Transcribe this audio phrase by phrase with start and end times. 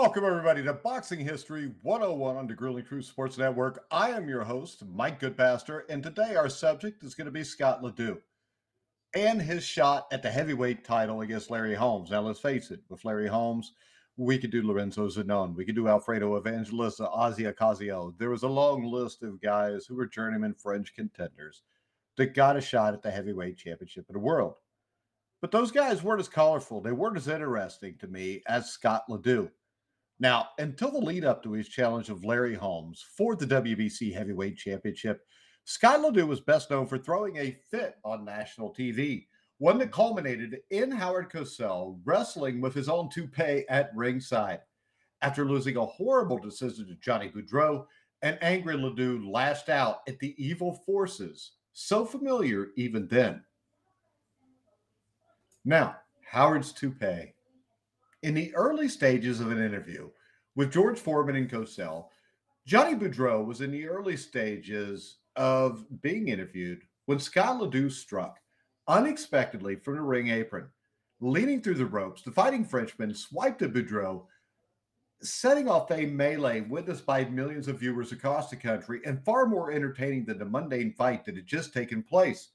[0.00, 3.84] Welcome, everybody, to Boxing History 101 on the Grueling Truth Sports Network.
[3.90, 7.82] I am your host, Mike Goodpaster, and today our subject is going to be Scott
[7.82, 8.18] LeDoux
[9.14, 12.10] and his shot at the heavyweight title against Larry Holmes.
[12.10, 13.74] Now, let's face it, with Larry Holmes,
[14.16, 18.14] we could do Lorenzo Zanon, we could do Alfredo Evangelista, Ossie Ocasio.
[18.16, 21.60] There was a long list of guys who were journeyman French contenders
[22.16, 24.54] that got a shot at the heavyweight championship of the world.
[25.42, 29.50] But those guys weren't as colorful, they weren't as interesting to me as Scott LeDoux.
[30.20, 34.58] Now, until the lead up to his challenge of Larry Holmes for the WBC Heavyweight
[34.58, 35.26] Championship,
[35.64, 40.58] Scott LeDoux was best known for throwing a fit on national TV, one that culminated
[40.70, 44.60] in Howard Cosell wrestling with his own toupee at ringside.
[45.22, 47.86] After losing a horrible decision to Johnny Boudreaux,
[48.20, 53.42] an angry LeDoux lashed out at the evil forces, so familiar even then.
[55.64, 55.96] Now,
[56.30, 57.32] Howard's toupee.
[58.22, 60.10] In the early stages of an interview
[60.54, 62.08] with George Foreman and Cosell,
[62.66, 68.38] Johnny Boudreaux was in the early stages of being interviewed when Scott LeDoux struck
[68.86, 70.68] unexpectedly from the ring apron.
[71.20, 74.26] Leaning through the ropes, the fighting Frenchman swiped at Boudreaux,
[75.22, 79.72] setting off a melee witnessed by millions of viewers across the country and far more
[79.72, 82.50] entertaining than the mundane fight that had just taken place.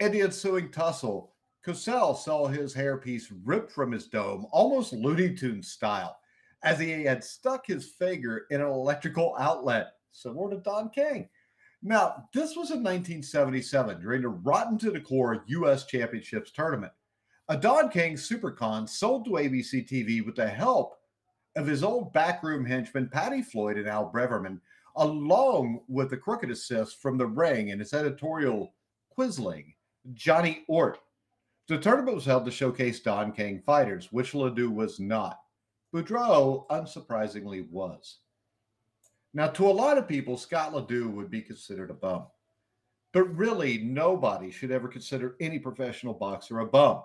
[0.00, 1.35] In the ensuing tussle,
[1.66, 6.16] Cosell saw his hairpiece ripped from his dome, almost Looney Tunes style,
[6.62, 11.28] as he had stuck his finger in an electrical outlet, similar to Don King.
[11.82, 15.86] Now, this was in 1977 during the Rotten to the Core U.S.
[15.86, 16.92] Championships tournament.
[17.48, 21.00] A Don King Supercon sold to ABC TV with the help
[21.56, 24.60] of his old backroom henchman Paddy Flood and Al Braverman,
[24.94, 28.72] along with the crooked assist from the ring and its editorial
[29.18, 29.74] quisling,
[30.14, 31.00] Johnny Ort.
[31.68, 35.40] The tournament was held to showcase Don King fighters, which LeDoux was not.
[35.92, 38.18] Boudreaux, unsurprisingly, was.
[39.34, 42.26] Now, to a lot of people, Scott LeDoux would be considered a bum.
[43.12, 47.02] But really, nobody should ever consider any professional boxer a bum.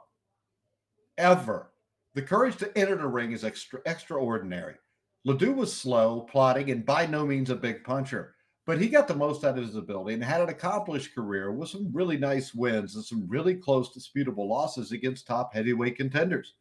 [1.18, 1.72] Ever.
[2.14, 4.76] The courage to enter the ring is extra, extraordinary.
[5.26, 8.36] LeDoux was slow, plodding, and by no means a big puncher
[8.66, 11.70] but he got the most out of his ability and had an accomplished career with
[11.70, 16.54] some really nice wins and some really close disputable losses against top heavyweight contenders.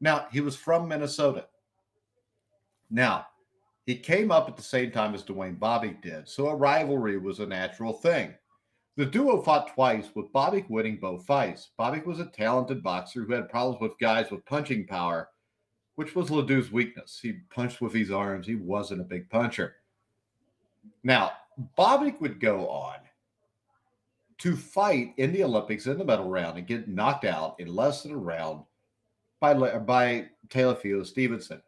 [0.00, 1.46] Now, he was from Minnesota.
[2.90, 3.26] Now,
[3.86, 7.40] he came up at the same time as Duane Bobick did, so a rivalry was
[7.40, 8.34] a natural thing.
[8.96, 11.70] The duo fought twice, with Bobick winning both fights.
[11.78, 15.30] Bobick was a talented boxer who had problems with guys with punching power,
[15.94, 17.18] which was LeDoux's weakness.
[17.22, 19.76] He punched with his arms, he wasn't a big puncher.
[21.02, 21.32] Now,
[21.76, 22.96] Bobick would go on
[24.38, 28.02] to fight in the Olympics in the medal round and get knocked out in less
[28.02, 28.62] than a round
[29.40, 31.60] by by Teofilo Stevenson.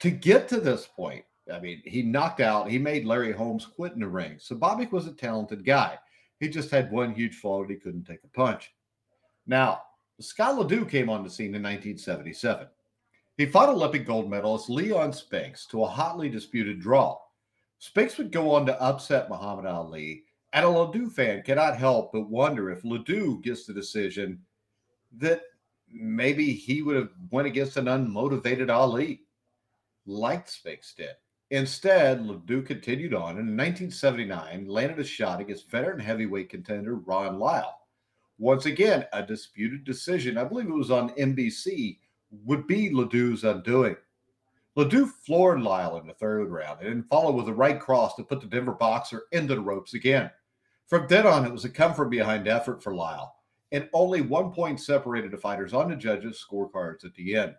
[0.00, 3.92] To get to this point, I mean, he knocked out, he made Larry Holmes quit
[3.92, 4.36] in the ring.
[4.38, 5.98] So Bobick was a talented guy.
[6.40, 8.74] He just had one huge flaw and he couldn't take a punch.
[9.46, 9.82] Now,
[10.20, 12.66] Scott LeDoux came on the scene in 1977.
[13.36, 17.18] He fought Olympic gold medalist Leon Spinks to a hotly disputed draw.
[17.78, 22.30] Spinks would go on to upset Muhammad Ali, and a LeDoux fan cannot help but
[22.30, 24.40] wonder if LeDoux gets the decision
[25.18, 25.42] that
[25.90, 29.22] maybe he would have went against an unmotivated Ali,
[30.06, 31.16] like Spinks did.
[31.50, 37.38] Instead, LeDoux continued on and in 1979 landed a shot against veteran heavyweight contender Ron
[37.38, 37.82] Lyle.
[38.38, 41.98] Once again, a disputed decision, I believe it was on NBC,
[42.44, 43.96] would be LeDoux's undoing.
[44.76, 48.42] LeDoux floored Lyle in the third round and followed with a right cross to put
[48.42, 50.30] the Denver boxer into the ropes again.
[50.86, 53.34] From then on, it was a come from behind effort for Lyle,
[53.72, 57.54] and only one point separated the fighters on the judges' scorecards at the end.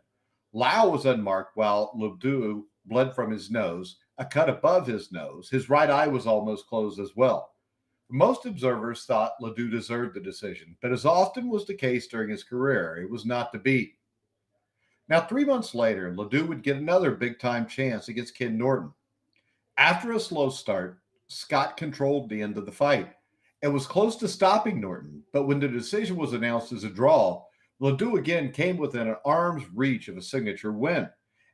[0.54, 5.50] Lyle was unmarked while LeDoux bled from his nose, a cut above his nose.
[5.50, 7.52] His right eye was almost closed as well.
[8.10, 12.44] Most observers thought LeDoux deserved the decision, but as often was the case during his
[12.44, 13.96] career, it was not to be.
[15.10, 18.92] Now, three months later, LeDoux would get another big time chance against Ken Norton.
[19.78, 23.14] After a slow start, Scott controlled the end of the fight
[23.62, 25.24] and was close to stopping Norton.
[25.34, 27.44] But when the decision was announced as a draw,
[27.80, 31.10] LeDoux again came within an arm's reach of a signature win.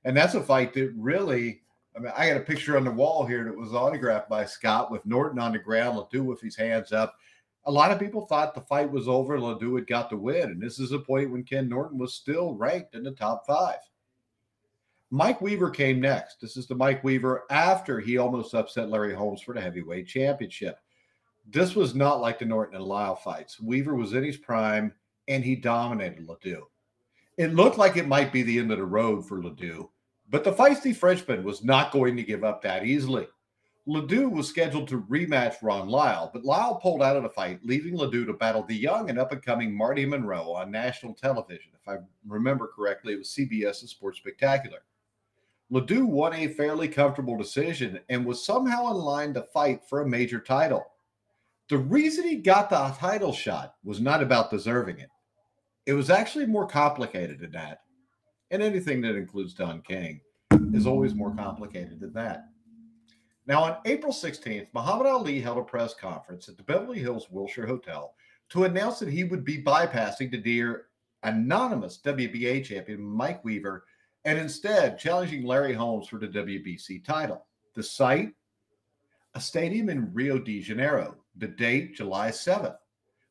[0.05, 1.61] And that's a fight that really,
[1.95, 4.91] I mean, I got a picture on the wall here that was autographed by Scott
[4.91, 7.15] with Norton on the ground, LeDoux with his hands up
[7.65, 9.39] a lot of people thought the fight was over.
[9.39, 10.51] LeDoux had got the win.
[10.51, 13.79] And this is a point when Ken Norton was still ranked in the top five.
[15.11, 16.41] Mike Weaver came next.
[16.41, 20.79] This is the Mike Weaver after he almost upset Larry Holmes for the heavyweight championship.
[21.47, 23.59] This was not like the Norton and Lyle fights.
[23.59, 24.93] Weaver was in his prime
[25.27, 26.67] and he dominated LeDoux.
[27.37, 29.89] It looked like it might be the end of the road for LeDoux,
[30.29, 33.27] But the feisty Frenchman was not going to give up that easily.
[33.85, 37.97] LeDoux was scheduled to rematch Ron Lyle, but Lyle pulled out of the fight, leaving
[37.97, 41.71] LeDoux to battle the young and up and coming Marty Monroe on national television.
[41.73, 44.79] If I remember correctly, it was CBS's Sports Spectacular.
[45.69, 50.07] LeDoux won a fairly comfortable decision and was somehow in line to fight for a
[50.07, 50.85] major title.
[51.67, 55.09] The reason he got the title shot was not about deserving it.
[55.85, 57.81] It was actually more complicated than that.
[58.51, 60.21] And anything that includes Don King
[60.73, 62.45] is always more complicated than that.
[63.45, 67.67] Now, on April 16th, Muhammad Ali held a press conference at the Beverly Hills Wilshire
[67.67, 68.13] Hotel
[68.49, 70.85] to announce that he would be bypassing the dear
[71.23, 73.85] anonymous WBA champion Mike Weaver
[74.25, 77.45] and instead challenging Larry Holmes for the WBC title.
[77.75, 78.33] The site,
[79.35, 81.15] a stadium in Rio de Janeiro.
[81.37, 82.77] The date, July 7th.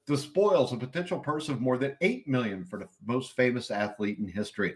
[0.07, 4.19] The spoils, a potential purse of more than 8 million for the most famous athlete
[4.19, 4.75] in history.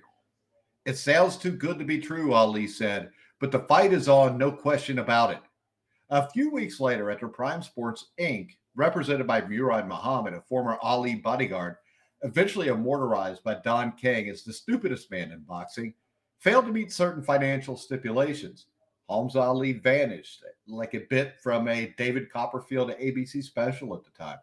[0.84, 3.10] It sounds too good to be true, Ali said,
[3.40, 5.40] but the fight is on, no question about it.
[6.10, 11.16] A few weeks later, after Prime Sports Inc., represented by Murad Muhammad, a former Ali
[11.16, 11.76] bodyguard,
[12.22, 15.94] eventually immortalized by Don King as the stupidest man in boxing,
[16.38, 18.66] failed to meet certain financial stipulations.
[19.08, 24.38] Holmes Ali vanished like a bit from a David Copperfield ABC special at the time.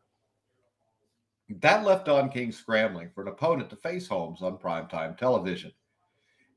[1.49, 5.71] That left Don King scrambling for an opponent to face Holmes on primetime television.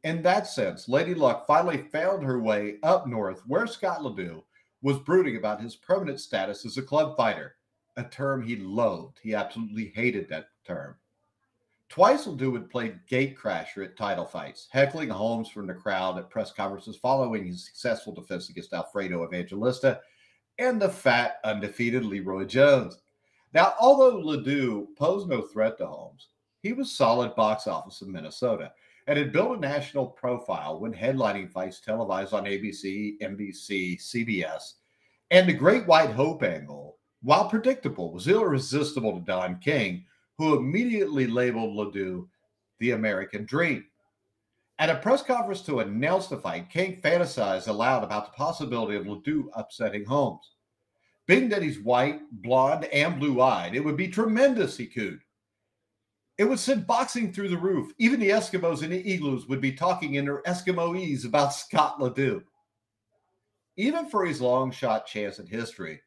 [0.07, 4.45] In that sense, Lady Luck finally found her way up north where Scott LeDoux
[4.81, 7.57] was brooding about his permanent status as a club fighter,
[7.97, 9.19] a term he loathed.
[9.21, 10.95] He absolutely hated that term.
[11.89, 16.53] Twice LeDoux would play gatecrasher at title fights, heckling Holmes from the crowd at press
[16.53, 20.01] conferences following his successful defense against Alfredo Evangelista
[20.61, 23.01] and the fat, undefeated Leroy Jones.
[23.53, 26.29] Now, although LeDoux posed no threat to Holmes,
[26.63, 28.71] he was solid box office in Minnesota
[29.07, 34.75] and had built a national profile when headlining fights televised on ABC, NBC, CBS.
[35.31, 40.05] And the Great White Hope angle, while predictable, was irresistible to Don King,
[40.39, 42.29] who immediately labeled LeDoux
[42.79, 43.85] the American Dream.
[44.79, 49.07] At a press conference to announce the fight, King fantasized aloud about the possibility of
[49.07, 50.53] LeDoux upsetting Holmes.
[51.27, 55.21] Being that he's white, blonde, and blue eyed, it would be tremendous, he cooed.
[56.39, 57.93] It would send boxing through the roof.
[57.99, 62.43] Even the Eskimos in the igloos would be talking in their Eskimoese about Scott LeDoux.
[63.77, 66.01] Even for his long shot chance at history,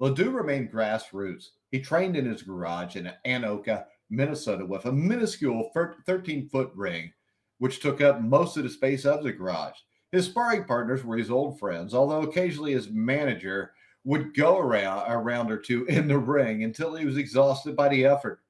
[0.00, 1.46] LeDoux remained grassroots.
[1.70, 7.12] He trained in his garage in Anoka, Minnesota, with a minuscule 13 foot ring,
[7.58, 9.78] which took up most of the space of the garage.
[10.12, 13.72] His sparring partners were his old friends, although occasionally his manager
[14.04, 17.88] would go around a round or two in the ring until he was exhausted by
[17.88, 18.40] the effort.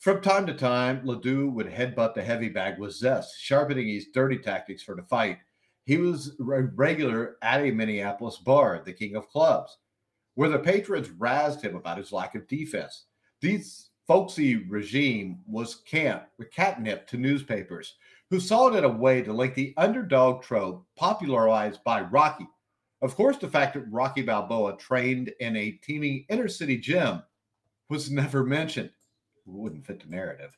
[0.00, 4.38] From time to time, LeDoux would headbutt the heavy bag with zest, sharpening his dirty
[4.38, 5.36] tactics for the fight.
[5.84, 9.76] He was a regular at a Minneapolis bar, the king of clubs,
[10.36, 13.08] where the patrons razzed him about his lack of defense.
[13.42, 17.96] These folksy regime was camp, catnip to newspapers,
[18.30, 22.48] who saw it in a way to link the underdog trope popularized by Rocky.
[23.02, 27.22] Of course, the fact that Rocky Balboa trained in a teeming inner city gym
[27.90, 28.92] was never mentioned
[29.58, 30.56] wouldn't fit the narrative.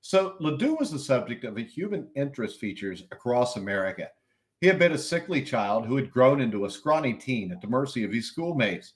[0.00, 4.10] So LeDoux was the subject of a human interest features across America.
[4.60, 7.66] He had been a sickly child who had grown into a scrawny teen at the
[7.66, 8.94] mercy of his schoolmates.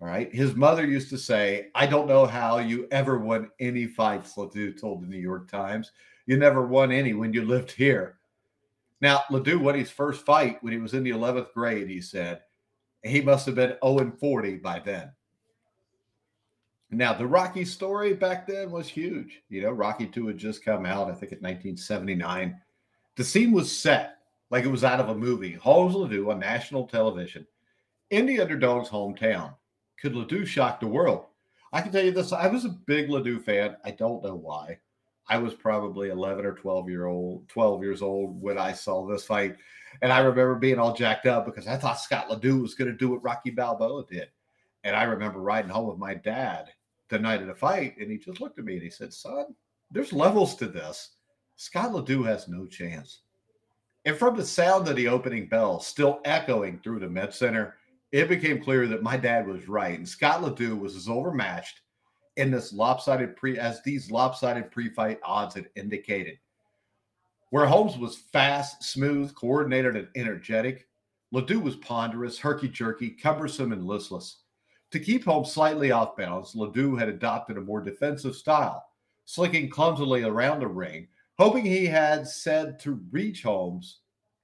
[0.00, 0.32] All right.
[0.34, 4.72] His mother used to say, I don't know how you ever won any fights, LeDoux
[4.72, 5.92] told the New York Times.
[6.26, 8.18] You never won any when you lived here.
[9.00, 12.42] Now, LeDoux won his first fight when he was in the 11th grade, he said.
[13.02, 15.12] He must have been 0 40 by then.
[16.90, 19.42] Now, the Rocky story back then was huge.
[19.48, 22.60] You know, Rocky 2 had just come out, I think, in 1979.
[23.16, 24.18] The scene was set
[24.50, 25.52] like it was out of a movie.
[25.52, 27.46] Holmes LeDoux on national television
[28.10, 29.54] in the underdog's hometown.
[30.00, 31.26] Could LeDoux shock the world?
[31.72, 33.76] I can tell you this I was a big LeDoux fan.
[33.84, 34.78] I don't know why.
[35.28, 39.24] I was probably 11 or 12 year old, 12 years old when I saw this
[39.24, 39.56] fight.
[40.02, 42.96] And I remember being all jacked up because I thought Scott LeDoux was going to
[42.96, 44.28] do what Rocky Balboa did.
[44.84, 46.68] And I remember riding home with my dad
[47.08, 49.46] the night of the fight, and he just looked at me and he said, Son,
[49.90, 51.10] there's levels to this.
[51.56, 53.20] Scott LeDoux has no chance.
[54.04, 57.74] And from the sound of the opening bell still echoing through the Met Center,
[58.12, 59.98] it became clear that my dad was right.
[59.98, 61.80] And Scott LeDoux was as overmatched
[62.36, 66.38] in this lopsided pre as these lopsided pre-fight odds had indicated.
[67.50, 70.86] Where Holmes was fast, smooth, coordinated, and energetic,
[71.32, 74.42] LeDoux was ponderous, herky-jerky, cumbersome, and listless.
[74.92, 78.84] To keep Holmes slightly off balance, LeDoux had adopted a more defensive style,
[79.24, 84.00] slicking clumsily around the ring, hoping he had said to reach Holmes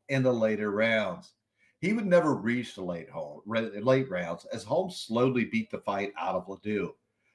[0.09, 1.35] in the later rounds.
[1.81, 6.13] He would never reach the late home, late rounds as Holmes slowly beat the fight
[6.19, 6.95] out of LeDoux.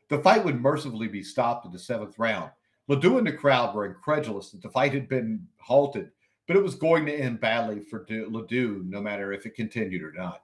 [0.10, 2.52] The fight would mercifully be stopped in the seventh round.
[2.88, 6.12] LeDoux and the crowd were incredulous that the fight had been halted,
[6.48, 10.14] but it was going to end badly for LeDoux no matter if it continued or
[10.14, 10.44] not.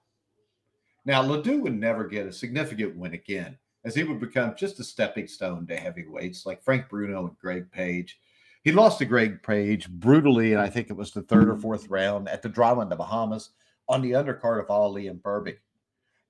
[1.05, 4.83] Now, LeDoux would never get a significant win again, as he would become just a
[4.83, 8.19] stepping stone to heavyweights like Frank Bruno and Greg Page.
[8.63, 11.89] He lost to Greg Page brutally, and I think it was the third or fourth
[11.89, 13.50] round at the drama in the Bahamas
[13.89, 15.57] on the undercard of Ali and Berbick.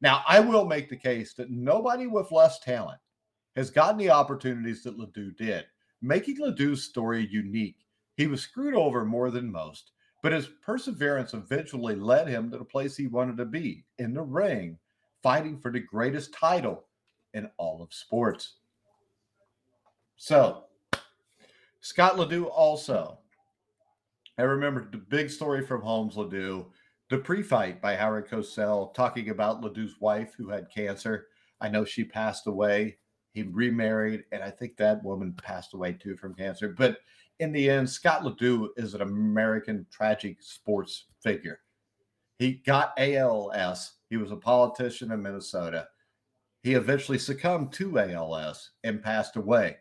[0.01, 2.99] Now, I will make the case that nobody with less talent
[3.55, 5.65] has gotten the opportunities that LeDoux did,
[6.01, 7.77] making LeDoux's story unique.
[8.17, 9.91] He was screwed over more than most,
[10.23, 14.21] but his perseverance eventually led him to the place he wanted to be in the
[14.21, 14.77] ring,
[15.21, 16.85] fighting for the greatest title
[17.33, 18.53] in all of sports.
[20.15, 20.63] So,
[21.81, 23.19] Scott LeDoux also.
[24.37, 26.67] I remember the big story from Holmes LeDoux,
[27.09, 31.27] the pre fight by Howard Cosell talking about LeDoux's wife who had cancer.
[31.59, 32.97] I know she passed away.
[33.33, 36.69] He remarried, and I think that woman passed away too from cancer.
[36.69, 36.99] But
[37.39, 41.59] in the end, Scott LeDoux is an American tragic sports figure.
[42.39, 43.93] He got ALS.
[44.09, 45.87] He was a politician in Minnesota.
[46.61, 49.77] He eventually succumbed to ALS and passed away.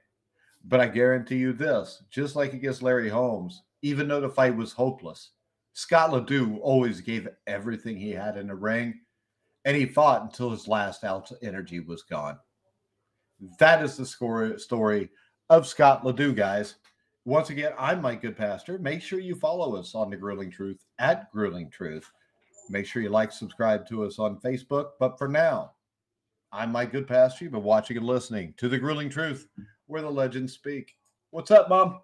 [0.64, 4.72] But I guarantee you this just like against Larry Holmes, even though the fight was
[4.72, 5.30] hopeless,
[5.74, 9.00] Scott LeDoux always gave everything he had in the ring,
[9.64, 12.38] and he fought until his last ounce of energy was gone.
[13.58, 15.08] That is the score, story
[15.50, 16.76] of Scott LeDoux, guys.
[17.24, 18.80] Once again, I'm Mike Goodpaster.
[18.80, 22.10] Make sure you follow us on the Grueling Truth at Grueling Truth.
[22.68, 24.90] Make sure you like, subscribe to us on Facebook.
[24.98, 25.70] But for now,
[26.50, 27.42] I'm Mike Goodpaster.
[27.42, 29.46] You've been watching and listening to the Grueling Truth,
[29.86, 30.96] where the legends speak.
[31.30, 32.00] What's up, Mom?